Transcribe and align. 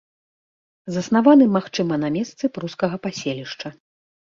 Заснаваны, 0.95 1.45
магчыма, 1.59 1.93
на 2.05 2.09
месцы 2.17 2.51
прускага 2.57 2.95
паселішча. 3.07 3.75